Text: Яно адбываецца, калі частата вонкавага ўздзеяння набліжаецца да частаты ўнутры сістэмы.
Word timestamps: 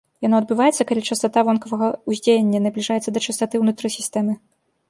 Яно 0.25 0.35
адбываецца, 0.43 0.85
калі 0.91 1.03
частата 1.15 1.37
вонкавага 1.49 1.89
ўздзеяння 2.13 2.63
набліжаецца 2.67 3.09
да 3.19 3.27
частаты 3.27 3.55
ўнутры 3.67 3.87
сістэмы. 3.99 4.33